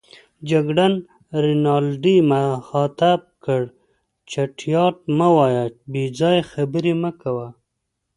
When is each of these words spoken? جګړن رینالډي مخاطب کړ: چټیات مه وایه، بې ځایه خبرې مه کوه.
جګړن 0.49 0.93
رینالډي 1.43 2.17
مخاطب 2.31 3.19
کړ: 3.45 3.61
چټیات 4.31 4.95
مه 5.17 5.27
وایه، 5.35 5.65
بې 5.91 6.03
ځایه 6.19 6.43
خبرې 6.51 6.93
مه 7.01 7.11
کوه. 7.21 7.47